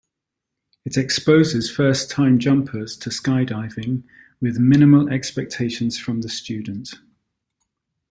It 0.83 0.97
exposes 0.97 1.69
first-time 1.69 2.39
jumpers 2.39 2.97
to 2.97 3.11
skydiving 3.11 4.01
with 4.41 4.57
minimal 4.57 5.09
expectations 5.09 5.99
from 5.99 6.21
the 6.21 6.29
student. 6.29 6.95